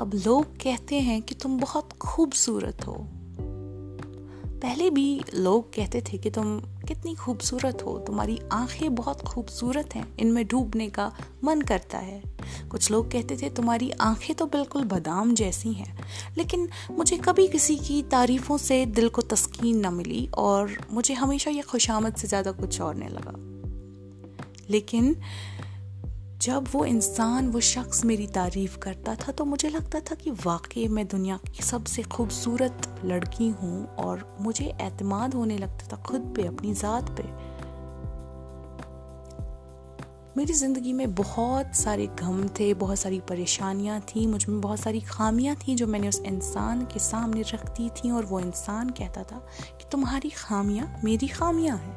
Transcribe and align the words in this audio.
اب 0.00 0.14
لوگ 0.24 0.42
کہتے 0.58 1.00
ہیں 1.00 1.20
کہ 1.20 1.34
تم 1.38 1.56
بہت 1.56 2.00
خوبصورت 2.00 2.86
ہو۔ 2.86 3.04
پہلے 4.60 4.90
بھی 4.90 5.18
لوگ 5.32 5.62
کہتے 5.70 6.00
تھے 6.00 6.18
کہ 6.18 6.30
تم 6.34 6.58
کتنی 6.88 7.14
خوبصورت 7.14 7.82
ہو، 7.82 7.98
تمہاری 7.98 8.36
آنکھیں 8.50 8.88
بہت 8.88 9.22
خوبصورت 9.24 9.96
ہیں، 9.96 10.02
ان 10.16 10.34
میں 10.34 10.42
ڈوبنے 10.42 10.88
کا 10.88 11.08
من 11.42 11.62
کرتا 11.62 12.06
ہے۔ 12.06 12.20
کچھ 12.68 12.92
لوگ 12.92 13.04
کہتے 13.04 13.36
تھے 13.36 13.48
تمہاری 13.48 13.90
آنکھیں 13.98 14.36
تو 14.36 14.46
بالکل 14.46 14.84
بادام 14.84 15.34
جیسی 15.34 15.70
ہیں، 15.70 16.02
لیکن 16.36 16.66
مجھے 16.90 17.16
کبھی 17.20 17.46
کسی 17.52 17.76
کی 17.76 18.02
تعریفوں 18.08 18.58
سے 18.58 18.84
دل 18.84 19.08
کو 19.08 19.22
تسکین 19.22 19.82
نہ 19.82 19.90
ملی 19.90 20.26
اور 20.30 20.68
مجھے 20.90 21.14
ہمیشہ 21.14 21.50
یہ 21.50 21.62
خوشامد 21.66 22.10
سے 22.16 22.26
زیادہ 22.26 22.52
کچھ 22.56 22.80
اور 22.80 22.94
نہیں 22.94 23.10
لگا۔ 23.10 23.32
لیکن 24.68 25.12
جب 26.40 26.64
وہ 26.72 26.84
انسان، 26.84 27.50
وہ 27.52 27.60
شخص 27.60 28.04
میری 28.04 28.26
تعریف 28.26 28.78
کرتا 28.78 29.14
تھا 29.18 29.32
تو 29.32 29.44
مجھے 29.44 29.68
لگتا 29.68 29.98
تھا 30.04 30.16
کہ 30.18 30.30
واقعی 30.44 30.88
میں 30.88 31.04
دنیا 31.04 31.36
کی 31.52 31.62
سب 31.62 31.86
سے 31.86 32.02
خوبصورت 32.10 33.04
لڑکی 33.04 33.52
ہوں 33.62 33.86
اور 33.96 34.18
مجھے 34.40 34.72
اعتماد 34.78 35.28
ہونے 35.34 35.58
لگتا 35.58 35.86
تھا 35.88 35.96
خود 36.04 36.36
پہ، 36.36 36.42
اپنی 36.42 36.74
ذات 36.74 37.16
پہ۔ 37.16 37.22
میری 40.36 40.52
زندگی 40.52 40.92
میں 40.92 41.06
بہت 41.16 41.76
سارے 41.76 42.06
غم 42.20 42.46
تھے، 42.54 42.74
بہت 42.78 42.98
ساری 42.98 43.20
پریشانیاں 43.26 44.00
تھیں، 44.06 44.26
مجھ 44.26 44.48
میں 44.48 44.60
بہت 44.60 44.78
ساری 44.78 45.00
خامیاں 45.00 45.54
تھیں 45.58 45.76
جو 45.76 45.86
میں 45.86 46.00
نے 46.00 46.08
اس 46.08 46.20
انسان 46.24 46.84
کے 46.88 46.98
سامنے 46.98 47.42
رکھتی 47.54 47.88
تھیں 47.94 48.10
اور 48.10 48.24
وہ 48.30 48.40
انسان 48.40 48.90
کہتا 48.90 49.22
تھا 49.22 49.38
کہ 49.78 49.90
تمہاری 49.90 50.28
خامیاں 50.28 50.86
میری 51.02 51.26
خامیاں 51.26 51.76
ہیں، 51.76 51.94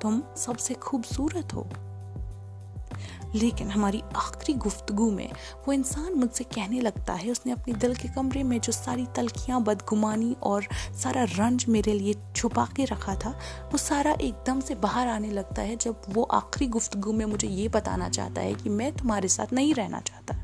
تم 0.00 0.20
سب 0.36 0.60
سے 0.60 0.74
خوبصورت 0.80 1.54
ہو۔ 1.54 1.64
لیکن 3.32 3.70
ہماری 3.70 4.00
آخری 4.14 4.54
گفتگو 4.66 5.10
میں 5.10 5.26
وہ 5.66 5.72
انسان 5.72 6.12
مجھ 6.20 6.36
سے 6.36 6.44
کہنے 6.48 6.80
لگتا 6.80 7.16
ہے، 7.24 7.30
اس 7.30 7.46
نے 7.46 7.52
اپنی 7.52 7.74
دل 7.74 7.94
کے 7.94 8.08
کمرے 8.14 8.42
میں 8.42 8.58
جو 8.62 8.72
ساری 8.72 9.04
تلخیاں، 9.14 9.60
بدگمانی 9.60 10.34
اور 10.38 10.62
سارا 10.94 11.24
رنج 11.38 11.68
میرے 11.68 11.92
لیے 11.92 12.12
چھپا 12.34 12.64
کے 12.74 12.84
رکھا 12.90 13.14
تھا، 13.14 13.32
وہ 13.72 13.76
سارا 13.76 14.14
ایک 14.18 14.46
دم 14.46 14.58
سے 14.66 14.74
باہر 14.74 15.06
آنے 15.06 15.28
لگتا 15.28 15.62
ہے 15.62 15.76
جب 15.80 15.92
وہ 16.14 16.26
آخری 16.28 16.68
گفتگو 16.68 17.12
میں 17.12 17.26
مجھے 17.26 17.48
یہ 17.48 17.68
بتانا 17.68 18.10
چاہتا 18.10 18.42
ہے 18.42 18.52
کہ 18.62 18.70
میں 18.70 18.90
تمہارے 18.96 19.28
ساتھ 19.28 19.54
نہیں 19.54 19.74
رہنا 19.76 20.00
چاہتا۔ 20.00 20.34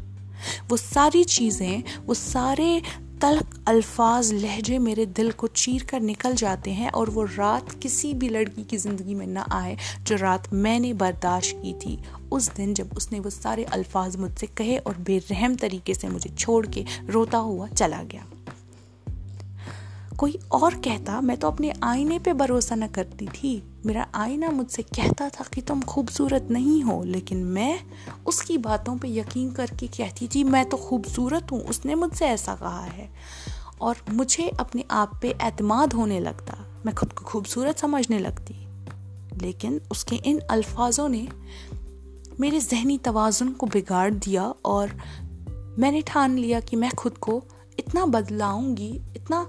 وہ 0.71 0.77
ساری 0.77 1.25
چیزیں، 1.25 1.79
وہ 2.07 2.15
سارے 2.15 2.79
تلخ 3.21 3.59
الفاظ، 3.65 4.33
لہجے 4.33 4.79
میرے 4.79 5.05
دل 5.05 5.31
کو 5.31 5.47
چیر 5.47 5.81
کر 5.87 6.01
نکل 6.01 6.33
جاتے 6.37 6.73
ہیں 6.73 6.89
اور 6.89 7.09
وہ 7.09 7.27
رات 7.39 7.77
کسی 7.81 8.15
بھی 8.15 8.29
لڑکی 8.29 8.63
کی 8.63 8.77
زندگی 8.77 9.15
میں 9.15 9.27
نہ 9.27 9.39
آئے 9.51 9.75
جو 10.05 10.17
رات 10.21 10.53
میں 10.53 10.79
نے 10.79 10.93
برداشت 10.93 11.57
کی 11.63 11.73
تھی۔ 11.79 11.97
اس 12.31 12.51
دن 12.57 12.75
جب 12.75 12.87
اس 12.97 13.13
نے 13.13 13.21
وہ 13.21 13.31
سارے 13.31 13.65
الفاظ 13.71 14.17
مجھ 14.17 14.41
سے 14.41 14.47
کہے 14.55 14.79
اور 14.79 14.95
بے 14.99 15.19
رحم 15.31 15.55
طریقے 15.61 15.95
سے 15.95 16.09
مجھے 16.09 16.31
چھوڑ 16.37 16.67
کے 16.67 16.85
روتا 17.15 17.39
ہوا 17.39 17.67
چلا 17.77 18.03
گیا۔ 18.13 18.21
کوئی 20.19 20.33
اور 20.49 20.73
کہتا، 20.83 21.21
میں 21.21 21.37
تو 21.37 21.49
اپنے 21.49 21.73
آئینے 21.81 22.19
پہ 22.19 22.33
بھروسہ 22.33 22.75
نہ 22.75 22.85
کرتی 22.93 23.27
تھی۔ 23.33 23.61
میرا 23.85 24.05
آئینہ 24.13 24.51
مجھ 24.51 24.73
سے 24.73 24.83
کہتا 24.83 25.29
تھا 25.33 25.45
کہ 25.51 25.63
تم 25.67 25.81
خوبصورت 25.87 26.51
نہیں 26.51 26.83
ہو، 26.83 27.05
لیکن 27.05 27.37
میں 27.37 27.77
اس 28.25 28.43
کی 28.43 28.59
باتوں 28.59 28.97
پہ 29.01 29.09
یقین 29.09 29.51
کر 29.51 29.67
کے 29.79 29.87
کہتی 29.87 30.27
تھی 30.27 30.45
میں 30.45 30.65
تو 30.65 30.77
خوبصورت 30.77 31.53
ہوں، 31.53 31.61
اس 31.69 31.85
نے 31.85 31.95
مجھ 31.95 32.17
سے 32.17 32.25
ایسا 32.25 32.55
کہا 32.59 32.87
ہے۔ 32.97 33.07
اور 33.79 33.95
مجھے 34.13 34.51
اپنے 34.59 34.83
آپ 34.89 35.23
پہ 35.23 35.33
اعتماد 35.41 35.87
ہونے 35.95 36.21
لگتا، 36.21 36.55
میں 36.85 36.93
خود 36.97 37.13
کو 37.13 37.25
خوبصورت 37.25 37.81
سمجھنے 37.81 38.19
لگتی۔ 38.19 38.55
لیکن 39.43 39.79
اس 39.91 40.05
کے 40.05 40.17
ان 40.25 40.39
الفاظوں 40.49 41.09
نے 41.09 41.27
میرے 42.39 42.61
ذہنی 42.61 42.99
توازن 43.03 43.53
کو 43.53 43.67
بگاڑ 43.67 44.11
دیا 44.11 44.53
اور 44.63 44.89
میں 45.79 45.93
نے 45.93 46.01
ٹھان 46.07 46.31
لیا 46.31 46.61
کہ 46.61 46.77
میں 46.77 46.91
خود 46.97 47.19
کو 47.19 47.41
اتنا 47.79 48.05
بدلاؤں 48.05 48.77
گی، 48.77 48.99
اتنا 49.15 49.45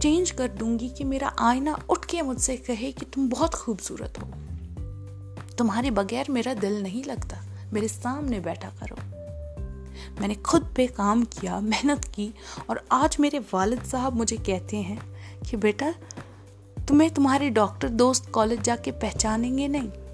چینج 0.00 0.32
کر 0.32 0.48
دوں 0.60 0.78
گی 0.78 0.88
کہ 0.88 1.04
میرا 1.04 1.28
آئینہ 1.36 1.70
اٹھ 1.88 2.06
کے 2.06 2.22
مجھ 2.22 2.40
سے 2.40 2.56
کہے 2.56 2.92
کہ 2.92 3.06
تم 3.12 3.28
بہت 3.28 3.54
خوبصورت 3.54 4.22
ہو۔ 4.22 4.30
تمہارے 5.56 5.90
بغیر 5.90 6.30
میرا 6.30 6.52
دل 6.62 6.72
نہیں 6.82 7.06
لگتا۔ 7.06 7.36
میرے 7.72 7.88
سامنے 7.88 8.40
بیٹھا 8.40 8.70
کرو۔ 8.78 8.94
میں 10.20 10.28
نے 10.28 10.34
خود 10.44 10.62
پہ 10.74 10.86
کام 10.96 11.24
کیا، 11.24 11.58
محنت 11.58 12.14
کی، 12.14 12.30
اور 12.66 12.76
آج 12.88 13.20
میرے 13.20 13.38
والد 13.52 13.86
صاحب 13.86 14.14
مجھے 14.14 14.36
کہتے 14.36 14.80
ہیں 14.80 14.96
کہ 15.50 15.56
بیٹا، 15.56 15.90
تمہیں 16.86 17.08
تمہارے 17.08 17.50
ڈاکٹر 17.50 17.88
دوست 17.88 18.28
کالج 18.30 18.58
جا 18.62 18.76
کے 18.82 18.90
پہچانیں 18.90 19.58
گے 19.58 19.68
نہیں؟ 19.68 20.07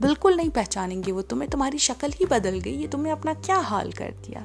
بالکل 0.00 0.36
نہیں 0.36 0.48
پہچانیں 0.54 1.02
گے 1.06 1.12
وہ 1.12 1.22
تمہیں، 1.22 1.50
تمہاری 1.50 1.78
شکل 1.78 2.10
ہی 2.20 2.26
بدل 2.26 2.58
گئی، 2.64 2.82
یہ 2.82 2.86
تمہیں 2.90 3.12
اپنا 3.12 3.32
کیا 3.42 3.60
حال 3.60 3.90
کر 3.90 4.10
دیا؟ 4.26 4.40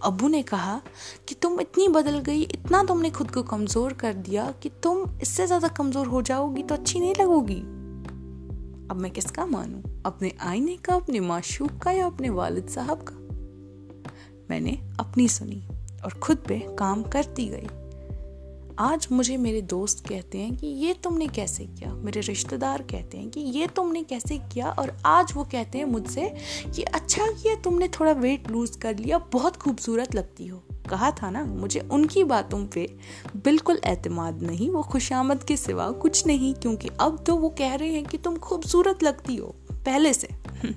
ابو 0.00 0.28
نے 0.28 0.42
کہا 0.42 0.78
کہ 1.26 1.34
تم 1.40 1.56
اتنی 1.60 1.88
بدل 1.88 2.20
گئی، 2.26 2.46
اتنا 2.50 2.82
تم 2.88 3.00
نے 3.00 3.10
خود 3.14 3.30
کو 3.30 3.42
کمزور 3.42 3.90
کر 3.90 4.12
دیا 4.12 4.50
کہ 4.60 4.70
تم 4.82 5.04
اس 5.20 5.28
سے 5.28 5.46
زیادہ 5.46 5.66
کمزور 5.74 6.06
ہو 6.06 6.20
جاؤ 6.20 6.54
گی 6.56 6.62
تو 6.62 6.74
اچھی 6.74 7.00
نہیں 7.00 7.14
لگو 7.18 7.40
گی 7.40 7.62
اب 8.88 9.00
میں 9.00 9.10
کس 9.10 9.32
کا 9.32 9.44
مانوں؟ 9.44 9.82
اپنے 10.04 10.28
آئینے 10.38 10.76
کا، 10.82 10.94
اپنے 10.94 11.20
معشوق 11.20 11.82
کا 11.82 11.90
یا 11.90 12.06
اپنے 12.06 12.30
والد 12.30 12.68
صاحب 12.68 13.04
کا؟ 13.04 13.14
میں 14.48 14.60
نے 14.60 14.74
اپنی 14.98 15.28
سنی 15.28 15.60
اور 16.02 16.10
خود 16.20 16.36
پہ 16.46 16.58
کام 16.76 17.02
کرتی 17.02 17.50
گئی۔ 17.50 17.66
آج 18.76 19.06
مجھے 19.10 19.36
میرے 19.36 19.60
دوست 19.60 20.08
کہتے 20.08 20.38
ہیں 20.38 20.50
کہ 20.60 20.66
یہ 20.66 20.92
تم 21.02 21.18
نے 21.18 21.26
کیسے 21.32 21.66
کیا؟ 21.76 21.94
میرے 21.94 22.20
رشتہ 22.20 22.56
دار 22.56 22.80
کہتے 22.86 23.18
ہیں 23.18 23.30
کہ 23.30 23.40
یہ 23.40 23.66
تم 23.74 23.92
نے 23.92 24.02
کیسے 24.08 24.38
کیا؟ 24.48 24.72
اور 24.76 24.88
آج 25.02 25.32
وہ 25.34 25.44
کہتے 25.44 25.78
ہیں 25.78 25.84
مجھ 25.84 26.10
سے 26.10 26.28
کہ 26.72 26.84
اچھا 26.92 27.24
کیا 27.42 27.52
تم 27.62 27.78
نے 27.78 27.88
تھوڑا 27.88 28.12
ویٹ 28.12 28.50
لوز 28.50 28.76
کر 28.76 28.92
لیا، 28.98 29.18
بہت 29.32 29.58
خوبصورت 29.60 30.14
لگتی 30.14 30.50
ہو۔ 30.50 30.60
کہا 30.88 31.10
تھا 31.10 31.30
نا، 31.30 31.44
مجھے 31.44 31.80
ان 31.90 32.06
کی 32.06 32.24
باتوں 32.24 32.66
پہ 32.72 32.86
بالکل 33.42 33.76
اعتماد 33.82 34.32
نہیں، 34.42 34.70
وہ 34.70 34.82
خوش 34.82 35.12
آمد 35.12 35.44
کے 35.44 35.56
سوا 35.56 35.90
کچھ 35.98 36.26
نہیں، 36.26 36.62
کیونکہ 36.62 36.88
اب 36.98 37.26
تو 37.26 37.38
وہ 37.38 37.48
کہہ 37.48 37.72
رہے 37.72 37.90
ہیں 37.90 38.04
کہ 38.10 38.18
تم 38.22 38.34
خوبصورت 38.40 39.02
لگتی 39.02 39.38
ہو، 39.38 39.52
پہلے 39.84 40.12
سے۔ 40.12 40.26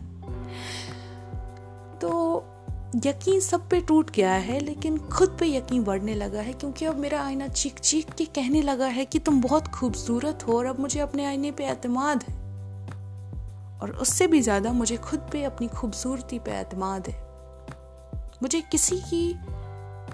تو 2.00 2.42
یقین 2.94 3.40
سب 3.40 3.58
پہ 3.70 3.80
ٹوٹ 3.80 4.12
گیا 4.18 4.48
ہے، 4.48 4.60
لیکن 4.60 4.98
خود 5.12 5.40
پہ 5.40 5.46
یقین 5.46 5.82
بڑھنے 5.82 6.14
لگا 6.14 6.46
ہے، 6.46 6.52
کیونکہ 6.60 6.86
اب 6.86 6.98
میرا 6.98 7.26
آئینہ 7.26 7.44
چیک 7.56 7.74
چیک 7.82 8.18
کے 8.18 8.26
کہنے 8.34 8.62
لگا 8.62 8.96
ہے 8.96 9.06
کہ 9.06 9.20
تم 9.26 9.42
بہت 9.42 9.72
خوبصورت 9.74 10.48
ہو 10.48 10.58
اور 10.58 10.66
اب 10.66 10.80
مجھے 10.80 11.02
اپنے 11.02 11.26
آئینے 11.26 11.52
پہ 11.52 11.66
اعتماد 11.66 12.16
ہے۔ 12.30 12.36
اور 13.80 13.90
اس 13.90 14.14
سے 14.14 14.28
بھی 14.28 14.42
زیادہ 14.42 14.72
مجھے 14.72 14.96
خود 15.02 15.20
پہ 15.32 15.46
اپنی 15.46 15.68
خوبصورتی 15.68 16.40
پہ 16.40 16.52
اعتماد 16.52 17.00
ہے۔ 17.08 17.22
مجھے 18.42 18.62
کسی 18.72 19.00
کی 19.10 19.34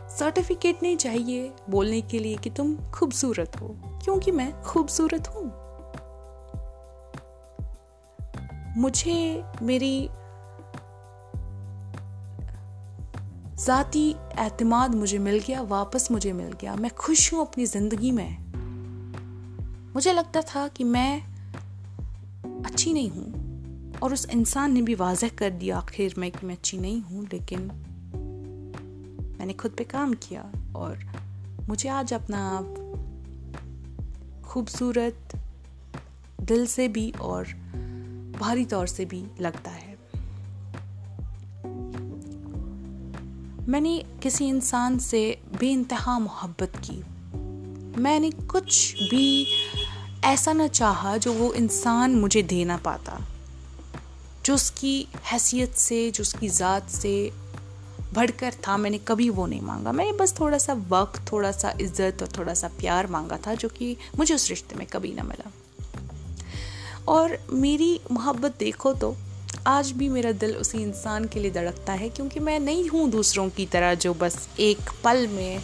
سرٹیفکیٹ 0.10 0.84
نہیں 0.84 0.96
چاہیے 0.96 1.50
بولنے 1.68 2.02
کے 2.02 2.20
لیے 2.20 2.36
کہ 2.42 2.50
تم 2.56 2.76
خوبصورت 2.94 3.62
ہو، 3.62 3.74
کیونکہ 4.04 4.32
میں 4.32 4.52
خوبصورت 4.64 5.36
ہوں۔ 5.36 5.50
مجھے 8.76 9.42
میری 9.62 10.08
ذاتی 13.66 14.14
اعتماد 14.38 14.96
مجھے 14.96 15.18
مل 15.18 15.38
گیا، 15.48 15.62
واپس 15.70 16.12
مجھے 16.12 16.32
مل 16.34 16.50
گیا۔ 16.62 16.76
میں 16.76 16.90
خوش 16.96 17.34
ہوں 17.34 17.42
اپنی 17.42 17.66
زندگی 17.66 18.12
میں۔ 18.12 18.30
مجھے 19.96 20.14
لگتا 20.14 20.40
تھا 20.46 20.68
کہ 20.74 20.84
میں 20.84 21.20
اچھی 22.44 22.94
نہیں 22.94 23.10
ہوں، 23.10 23.92
اور 24.00 24.12
اس 24.12 24.26
انسان 24.32 24.74
نے 24.74 24.82
بھی 24.82 24.96
واضح 24.96 25.26
کر 25.36 25.50
دیا 25.62 25.78
آخر 25.78 26.20
میں 26.20 26.30
کہ 26.30 26.46
میں 26.46 26.56
اچھی 26.56 26.78
نہیں 26.78 27.00
ہوں، 27.12 27.22
لیکن 27.32 27.68
میں 29.38 29.46
نے 29.46 29.54
خود 29.58 29.78
پہ 29.78 29.84
کام 29.88 30.14
کیا 30.20 30.44
اور 30.72 30.96
مجھے 31.68 31.90
آج 31.90 32.14
اپنا 32.14 32.58
آپ 32.58 32.80
خوبصورت 34.44 35.36
دل 36.50 36.66
سے 36.66 36.88
بھی 36.88 37.12
اور 37.18 37.46
بھاری 38.38 38.66
طور 38.66 38.88
سے 38.88 39.06
بھی 39.06 39.26
لگتا 39.40 39.76
ہے۔ 39.76 39.85
میں 43.68 43.82
نے 43.82 44.02
کسی 44.22 44.50
انسان 44.50 45.00
سے 45.00 45.34
بے 45.60 45.74
انتہا 45.74 46.18
محبت 46.18 46.78
کی۔ 46.82 47.02
میں 47.98 48.20
نے 48.20 48.30
کچھ 48.48 48.96
بھی 49.10 49.46
ایسا 50.22 50.54
نہ 50.54 50.64
چاہا 50.72 51.18
جو 51.18 51.34
وہ 51.34 51.52
انسان 51.56 52.22
مجھے 52.22 52.42
دے 52.42 52.64
نہ 52.64 52.74
پاتا۔ 52.84 53.18
جو 54.44 54.54
اس 54.54 54.72
کی 54.72 55.04
حیثیت 55.34 55.80
سے، 55.80 56.10
جو 56.14 56.22
اس 56.22 56.36
کی 56.40 56.48
ذات 56.48 56.92
سے 56.92 57.30
بڑھ 58.14 58.32
کر 58.38 58.52
تھا، 58.62 58.78
میں 58.78 58.90
نے 58.90 58.98
کبھی 59.04 59.30
وہ 59.30 59.48
نہیں 59.48 59.62
مانگا۔ 59.62 59.92
میں 59.92 60.06
نے 60.06 60.12
بس 60.12 60.34
تھوڑا 60.34 60.60
سا 60.60 60.74
وقت، 60.90 61.28
تھوڑا 61.28 61.52
سا 61.52 61.72
عزت 61.72 62.22
اور 62.22 62.28
تھوڑا 62.28 62.56
سا 62.56 62.68
پیار 62.78 63.06
مانگا 63.06 63.38
تھا، 63.38 63.54
جو 63.54 63.70
کہ 63.70 63.96
مجھے 64.18 64.36
اس 64.36 64.52
رشتے 64.52 64.76
میں 64.76 64.86
کبھی 64.90 65.12
نہ 65.12 65.24
ملا۔ 65.24 65.50
اور 67.06 67.30
میری 67.50 67.98
محبت 68.10 68.60
دیکھو 68.60 68.94
تو 68.94 69.14
آج 69.66 69.94
بھی 69.94 70.10
میرا 70.10 70.32
دل 70.42 70.56
اسی 70.60 70.84
انسان 70.84 71.26
کے 71.26 71.40
لیے 71.40 71.50
دھڑکتا 71.50 72.00
ہے 72.00 72.10
کیونکہ 72.10 72.40
میں 72.40 72.60
نہیں 72.60 72.84
ہوں 72.94 73.08
دوسروں 73.08 73.50
کی 73.56 73.66
طرح 73.72 73.94
جو 73.94 74.14
بس 74.18 74.36
ایک 74.56 74.78
پل 75.02 75.26
میں 75.28 75.58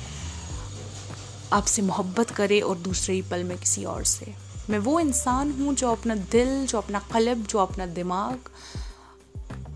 آپ 1.49 1.67
سے 1.67 1.81
محبت 1.81 2.37
کرے 2.37 2.61
اور 2.61 2.75
دوسرے 2.75 3.15
ہی 3.15 3.21
پل 3.29 3.43
میں 3.43 3.55
کسی 3.61 3.85
اور 3.85 4.03
سے۔ 4.03 4.25
میں 4.69 4.79
وہ 4.83 4.99
انسان 4.99 5.51
ہوں 5.59 5.73
جو 5.73 5.89
اپنا 5.89 6.13
دل، 6.33 6.65
جو 6.67 6.77
اپنا 6.77 6.99
قلب، 7.11 7.37
جو 7.47 7.59
اپنا 7.59 7.85
دماغ، 7.95 8.35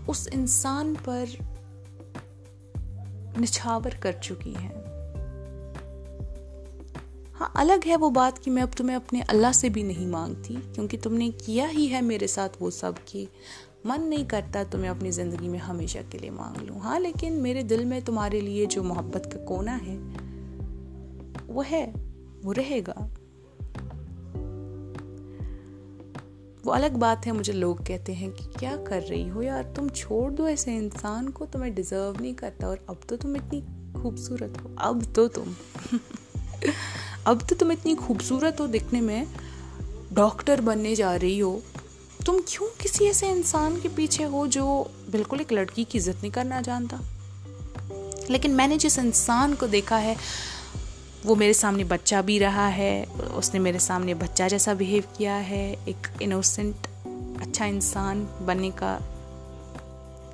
اس 0.06 0.28
انسان 0.32 0.94
پر 1.04 1.24
نچھاور 3.40 3.90
کر 4.00 4.12
چکی 4.22 4.54
ہیں۔ 4.60 4.74
ہاں 7.40 7.48
الگ 7.54 7.86
ہے 7.86 7.96
وہ 7.96 8.10
بات 8.10 8.44
کہ 8.44 8.50
میں 8.50 8.62
اب 8.62 8.72
تمہیں 8.76 8.96
اپنے 8.96 9.20
اللہ 9.28 9.52
سے 9.54 9.68
بھی 9.68 9.82
نہیں 9.82 10.06
مانگتی، 10.06 10.56
کیونکہ 10.74 10.98
تم 11.02 11.14
نے 11.14 11.30
کیا 11.46 11.70
ہی 11.70 11.90
ہے 11.90 12.00
میرے 12.00 12.26
ساتھ 12.26 12.56
وہ 12.60 12.70
سب 12.70 12.92
کہ 13.04 13.24
من 13.86 14.08
نہیں 14.08 14.24
کرتا 14.28 14.62
تمہیں 14.70 14.88
اپنی 14.88 15.10
زندگی 15.10 15.48
میں 15.48 15.58
ہمیشہ 15.58 15.98
کے 16.10 16.18
لیے 16.18 16.30
مانگ 16.30 16.62
لوں۔ 16.62 16.78
ہاں 16.78 17.00
لیکن 17.00 17.32
میرے 17.32 17.62
دل 17.62 17.84
میں 17.84 18.00
تمہارے 18.04 18.40
لیے 18.40 18.66
جو 18.66 18.82
محبت 18.82 19.28
کا 19.32 19.38
کونا 19.44 19.78
ہے، 19.86 19.98
وہ 21.46 21.62
ہے، 21.70 21.92
وہ 22.44 22.54
رہے 22.54 22.80
گا۔ 22.86 23.06
وہ 26.64 26.74
الگ 26.74 26.96
بات 26.98 27.26
ہے، 27.26 27.32
مجھے 27.32 27.52
لوگ 27.52 27.76
کہتے 27.76 28.14
ہیں 28.14 28.30
کہ 28.36 28.58
کیا 28.58 28.76
کر 28.84 29.00
رہی 29.10 29.30
ہو 29.30 29.42
یار؟ 29.42 29.62
تم 29.74 29.88
چھوڑ 29.88 30.30
دو 30.30 30.44
ایسے 30.44 30.76
انسان 30.76 31.30
کو، 31.30 31.46
تمہیں 31.46 31.70
ڈیزرو 31.70 32.12
نہیں 32.20 32.32
کرتا۔ 32.32 32.66
اور 32.66 32.76
اب 32.86 32.94
تو 33.06 33.16
تم 33.16 33.34
اتنی 33.34 33.60
خوبصورت 34.02 34.64
ہو۔ 34.64 34.68
اب 34.76 34.98
تو 35.12 35.28
تم 35.28 35.44
اب 37.24 37.38
تو 37.48 37.54
تم 37.58 37.70
اتنی 37.70 37.94
خوبصورت 37.94 38.60
ہو 38.60 38.66
دکھنے 38.66 39.00
میں۔ 39.00 39.24
ڈاکٹر 40.12 40.60
بننے 40.64 40.94
جا 40.94 41.16
رہی 41.22 41.42
ہو۔ 41.42 41.60
تم 42.26 42.36
کیوں 42.46 42.68
کسی 42.78 43.06
ایسے 43.06 43.30
انسان 43.30 43.78
کے 43.82 43.88
پیچھے 43.94 44.24
ہو 44.24 44.46
جو 44.46 44.84
بالکل 45.10 45.36
ایک 45.38 45.52
لڑکی 45.52 45.84
کی 45.84 45.98
عزت 45.98 46.22
نہیں 46.22 46.32
کرنا 46.32 46.60
جانتا؟ 46.60 46.96
لیکن 48.28 48.50
میں 48.50 48.66
نے 48.66 48.76
جس 48.78 48.98
انسان 48.98 49.54
کو 49.54 49.66
دیکھا 49.66 50.02
ہے، 50.02 50.14
وہ 51.24 51.34
میرے 51.34 51.52
سامنے 51.52 51.84
بچہ 51.84 52.16
بھی 52.24 52.40
رہا 52.40 52.76
ہے، 52.76 53.04
اس 53.34 53.52
نے 53.54 53.60
میرے 53.60 53.78
سامنے 53.78 54.14
بچہ 54.14 54.48
جیسا 54.50 54.72
بیہیو 54.72 55.02
کیا 55.16 55.48
ہے، 55.48 55.76
ایک 55.84 56.06
انوسنٹ 56.20 56.86
اچھا 57.40 57.64
انسان 57.64 58.24
بننے 58.44 58.70
کا 58.74 58.98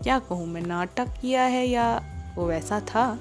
کیا 0.03 0.19
کہوں 0.29 0.47
میں، 0.47 0.61
ناٹک 0.61 1.21
کیا 1.21 1.51
ہے 1.53 1.67
یا 1.67 1.99
وہ 2.37 2.47
ویسا 2.47 2.79
تھا؟ 2.87 3.15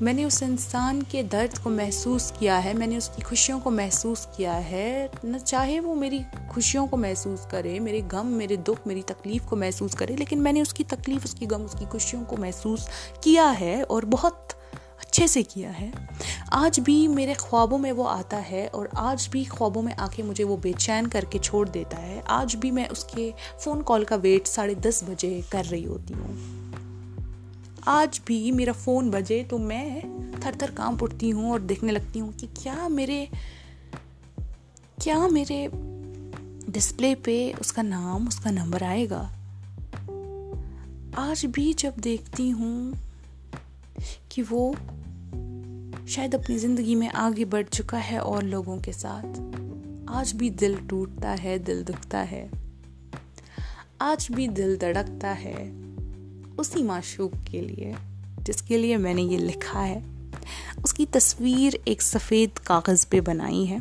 میں 0.00 0.12
نے 0.12 0.24
اس 0.24 0.42
انسان 0.42 1.02
کے 1.02 1.22
درد 1.22 1.58
کو 1.62 1.70
محسوس 1.70 2.32
کیا 2.38 2.64
ہے، 2.64 2.72
میں 2.74 2.86
نے 2.86 2.96
اس 2.96 3.10
کی 3.16 3.22
خوشیوں 3.22 3.60
کو 3.60 3.70
محسوس 3.70 4.26
کیا 4.36 4.70
ہے، 4.70 5.06
نہ 5.24 5.36
چاہے 5.38 5.80
وہ 5.80 5.94
میری 5.94 6.18
خوشیوں 6.54 6.86
کو 6.86 6.96
محسوس 6.96 7.46
کرے، 7.46 7.80
میرے 7.80 8.00
غم، 8.12 8.26
میرے 8.26 8.56
دکھ، 8.56 8.86
میری 8.86 9.02
تکلیف 9.02 9.42
کو 9.44 9.56
محسوس 9.56 9.94
کرے، 9.94 10.16
لیکن 10.16 10.42
میں 10.42 10.52
نے 10.52 10.60
اس 10.60 10.74
کی 10.74 10.84
تکلیف، 10.84 11.20
اس 11.24 11.34
کی 11.34 11.46
غم، 11.50 11.64
اس 11.64 11.76
کی 11.78 11.84
خوشیوں 11.90 12.24
کو 12.24 12.36
محسوس 12.36 12.88
کیا 13.20 13.54
ہے 13.60 13.82
اور 13.82 14.02
بہت 14.02 14.52
اچھے 15.00 15.26
سے 15.26 15.42
کیا 15.42 15.80
ہے۔ 15.80 15.90
آج 16.50 16.80
بھی 16.80 17.08
میرے 17.08 17.34
خوابوں 17.34 17.78
میں 17.78 17.92
وہ 17.92 18.08
آتا 18.08 18.42
ہے 18.50 18.68
اور 18.72 18.86
آج 18.92 19.28
بھی 19.30 19.44
خوابوں 19.44 19.82
میں 19.82 19.94
آ 19.98 20.06
کے 20.16 20.22
مجھے 20.22 20.44
وہ 20.44 20.56
بے 20.62 20.72
چین 20.78 21.06
کر 21.06 21.24
کے 21.30 21.38
چھوڑ 21.38 21.68
دیتا 21.68 22.02
ہے۔ 22.02 22.20
آج 22.24 22.56
بھی 22.56 22.70
میں 22.70 22.84
اس 22.90 23.04
کے 23.04 23.30
فون 23.60 23.82
کال 23.86 24.04
کا 24.04 24.16
ویٹ 24.22 24.46
ساڑھے 24.46 24.74
دس 24.74 25.04
بجے 25.06 25.40
کر 25.48 25.62
رہی 25.70 25.86
ہوتی 25.86 26.14
ہوں۔ 26.14 26.34
آج 27.86 28.20
بھی 28.24 28.52
میرا 28.52 28.72
فون 28.72 29.10
بجے 29.10 29.42
تو 29.48 29.58
میں 29.58 30.00
تھر 30.40 30.52
تھر 30.58 30.70
کام 30.74 30.96
پڑتی 30.96 31.32
ہوں 31.32 31.50
اور 31.50 31.60
دیکھنے 31.60 31.92
لگتی 31.92 32.20
ہوں 32.20 32.32
کہ 32.36 32.46
کیا 32.54 32.88
میرے 32.88 33.26
کیا 35.02 35.26
میرے 35.30 35.68
ڈسپلے 36.68 37.14
پہ 37.14 37.52
اس 37.60 37.72
کا 37.72 37.82
نام، 37.82 38.26
اس 38.26 38.36
کا 38.36 38.50
نمبر 38.50 38.82
آئے 38.82 39.10
گا۔ 39.10 39.28
آج 41.16 41.46
بھی 41.46 41.72
جب 41.76 41.92
دیکھتی 42.04 42.52
ہوں 42.52 42.92
کہ 44.28 44.42
وہ 44.50 44.72
شاید 46.06 46.34
اپنی 46.34 46.58
زندگی 46.58 46.94
میں 46.94 47.08
آگے 47.14 47.44
بڑھ 47.44 47.66
چکا 47.70 48.00
ہے 48.10 48.16
اور 48.16 48.42
لوگوں 48.42 48.78
کے 48.78 48.92
ساتھ، 48.92 49.40
آج 50.06 50.34
بھی 50.34 50.50
دل 50.50 50.74
ٹوٹتا 50.88 51.36
ہے، 51.44 51.58
دل 51.58 51.82
دکھتا 51.88 52.30
ہے۔ 52.30 52.48
آج 53.98 54.32
بھی 54.32 54.46
دل 54.46 54.76
دڑکتا 54.80 55.40
ہے 55.44 55.70
اسی 56.56 56.82
معشوق 56.82 57.30
کے 57.44 57.60
لیے، 57.60 57.92
جس 58.44 58.62
کے 58.62 58.78
لیے 58.78 58.96
میں 58.96 59.14
نے 59.14 59.22
یہ 59.22 59.38
لکھا 59.38 59.88
ہے۔ 59.88 60.00
اس 60.84 60.94
کی 60.94 61.06
تصویر 61.10 61.76
ایک 61.84 62.02
سفید 62.02 62.48
کاغذ 62.64 63.08
پہ 63.08 63.20
بنائی 63.20 63.70
ہے۔ 63.70 63.78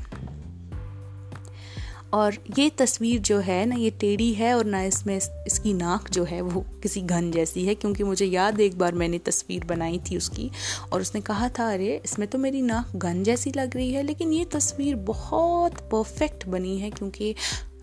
اور 2.14 2.32
یہ 2.58 2.70
تصویر 2.76 3.20
جو 3.24 3.40
ہے 3.48 3.64
نہ 3.68 3.74
یہ 3.74 3.90
ٹیڑھی 3.98 4.38
ہے 4.40 4.52
اور 4.52 4.66
نہ 4.66 4.78
اس 4.88 5.06
میں 5.06 5.20
اس 5.46 5.60
کی 5.60 5.72
ناک 5.74 6.10
جو 6.12 6.24
ہے 6.32 6.42
وہ 6.42 6.62
کسی 6.82 7.02
گھن 7.10 7.32
جیسی 7.32 7.68
ہے، 7.68 7.76
کیونکہ 7.76 8.04
مجھے 8.04 8.26
یاد 8.26 8.60
ایک 8.60 8.76
بار 8.78 8.94
میں 8.94 9.08
نے 9.08 9.20
تصویر 9.24 9.66
بنائی 9.66 9.98
تھی 10.04 10.16
اس 10.16 10.30
کی 10.30 10.48
اور 10.90 11.02
اس 11.02 11.14
نے 11.16 11.22
کہا 11.26 11.48
تھا، 11.54 11.70
ارے، 11.70 11.98
اس 12.04 12.18
میں 12.20 12.28
تو 12.28 12.38
میری 12.38 12.62
ناک 12.62 12.96
گن 13.04 13.24
جیسی 13.24 13.52
لگ 13.56 13.76
رہی 13.76 13.96
ہے، 13.96 14.04
لیکن 14.04 14.34
یہ 14.34 14.44
تصویر 14.52 14.96
بہت 15.06 15.82
پرفیکٹ 15.92 16.48
بنی 16.48 16.82
ہے، 16.82 16.90
کیونکہ 16.90 17.34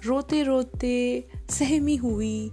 روتے 0.07 0.45
روتے 0.45 1.21
سہمی 1.49 1.99
ہوئی 1.99 2.49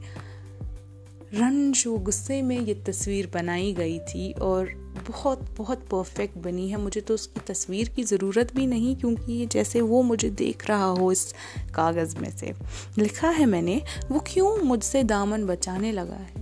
رنج 1.39 1.87
و 1.87 1.95
غصے 1.97 2.41
میں 2.41 2.59
یہ 2.65 2.73
تصویر 2.85 3.25
بنائی 3.31 3.77
گئی 3.77 3.99
تھی 4.11 4.31
اور 4.39 4.65
بہت 5.09 5.39
بہت 5.57 5.77
پرفیکٹ 5.89 6.37
بنی 6.37 6.71
ہے۔ 6.71 6.77
مجھے 6.77 7.01
تو 7.01 7.13
اس 7.13 7.27
کی 7.27 7.39
تصویر 7.45 7.85
کی 7.95 8.03
ضرورت 8.03 8.55
بھی 8.55 8.65
نہیں 8.65 8.99
کیونکہ 8.99 9.31
یہ 9.31 9.45
جیسے 9.45 9.81
وہ 9.81 10.03
مجھے 10.03 10.29
دیکھ 10.29 10.67
رہا 10.67 10.93
ہو 10.99 11.07
اس 11.07 11.33
کاغذ 11.71 12.15
میں 12.15 12.29
سے۔ 12.29 12.51
لکھا 12.97 13.33
ہے 13.39 13.45
میں 13.45 13.61
نے، 13.61 13.79
وہ 14.09 14.19
کیوں 14.19 14.57
مجھ 14.63 14.83
سے 14.83 15.03
دامن 15.03 15.45
بچانے 15.45 15.91
لگا 15.91 16.19
ہے؟ 16.19 16.41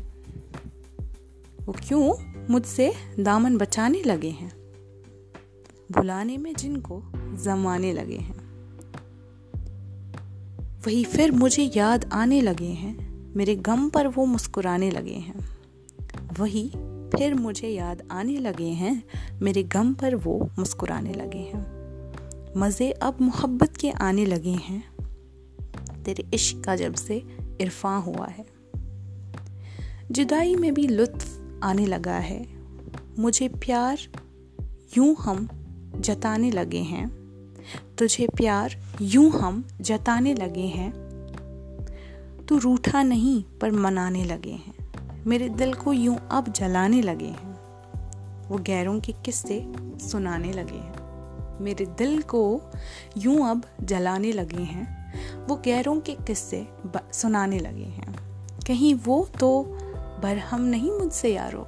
وہ 1.66 1.74
کیوں 1.88 2.14
مجھ 2.50 2.68
سے 2.68 2.90
دامن 3.18 3.58
بچانے 3.58 3.98
لگے 4.06 4.32
ہیں؟ 4.42 4.50
بلانے 5.90 6.38
میں 6.38 6.54
جن 6.58 6.78
کو 6.78 7.02
زمانے 7.36 7.94
لگے 7.94 8.18
ہیں۔ 8.18 8.34
وہی 10.86 11.04
پھر 11.12 11.30
مجھے 11.32 11.70
یاد 11.76 12.06
آنے 12.10 12.42
لگے 12.42 12.72
ہیں۔ 12.72 12.94
میرے 13.36 13.56
غم 13.68 13.90
پر 13.90 14.08
وہ 14.16 14.26
مسکرانے 14.26 14.90
لگے 14.90 15.18
ہیں۔ 15.18 15.34
وہی 16.40 16.70
پھر 17.18 17.34
مجھے 17.34 17.70
یاد 17.70 17.96
آنے 18.10 18.34
لگے 18.34 18.72
ہیں، 18.72 18.96
میرے 19.42 19.64
غم 19.74 19.94
پر 19.94 20.14
وہ 20.26 20.46
مسکرانے 20.58 21.14
لگے 21.14 21.52
ہیں۔ 21.56 21.64
مزے 22.56 22.92
اب 23.00 23.14
محبت 23.20 23.78
کے 23.78 23.92
آنے 24.00 24.26
لگے 24.26 24.56
ہیں۔ 24.70 24.80
تیرے 26.04 26.22
عشق 26.34 26.64
کا 26.64 26.76
جب 26.76 26.92
سے 26.96 27.20
عرفاں 27.60 28.02
ہوا 28.02 28.28
ہے۔ 28.38 28.44
جدائی 30.10 30.56
میں 30.56 30.72
بھی 30.72 30.84
لطف 30.84 31.40
آنے 31.62 31.86
لگا 31.86 32.20
ہے۔ 32.24 32.44
مجھے 33.18 33.48
پیار 33.60 33.96
یوں 34.96 35.16
ہم 35.26 35.46
جتانے 36.04 36.52
لگے 36.52 36.82
ہیں۔ 36.82 37.06
تجھے 37.96 38.28
پیار 38.38 38.70
یوں 39.00 39.30
ہم 39.30 39.62
جتانے 39.80 40.34
لگے 40.34 40.66
ہیں۔ 40.66 40.92
تو 42.48 42.58
روٹھا 42.64 43.04
نہیں 43.04 43.62
پر 43.62 43.70
منانے 43.70 44.24
لگے 44.24 44.54
ہیں۔ 44.54 44.75
میرے 45.26 45.48
دل 45.48 45.74
کو 45.74 45.94
یوں 45.94 46.16
اب 46.30 46.44
جلانے 46.54 47.02
لگے 47.02 47.32
ہیں۔ 47.44 47.54
وہ 48.50 48.58
گیروں 48.68 49.00
کے 49.00 49.14
قصے 49.24 49.60
سنانے 50.00 50.52
لگے 50.52 50.80
ہیں۔ 50.80 50.94
میرے 51.60 51.86
دل 51.86 52.22
کو 52.22 52.60
یوں 53.16 53.50
اب 53.50 53.60
جلانے 53.80 54.32
لگے 54.32 54.64
ہیں۔ 54.64 55.12
وہ 55.50 55.56
گیروں 55.66 56.00
کے 56.04 56.16
قصے 56.28 56.64
سنانے 57.12 57.60
لگے 57.60 57.86
ہیں۔ 57.86 58.14
کہیں 58.66 59.02
وہ 59.06 59.24
تو 59.40 59.78
برہم 60.22 60.62
نہیں 60.62 61.04
مجھ 61.04 61.14
سے 61.14 61.30
یارو۔ 61.30 61.64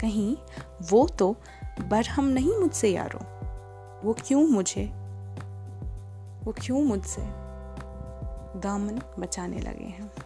کہیں 0.00 0.42
وہ 0.90 1.06
تو 1.16 1.32
برہم 1.88 2.28
نہیں 2.28 2.60
مجھ 2.60 2.76
سے 2.76 2.88
یارو۔ 2.90 3.18
وہ 4.04 4.12
کیوں 4.24 4.46
مجھے، 4.46 4.86
وہ 6.44 6.52
کیوں 6.60 6.82
مجھ 6.82 7.06
سے 7.06 7.20
دامن 8.62 8.98
بچانے 9.18 9.58
لگے 9.58 9.86
ہیں۔ 9.86 10.17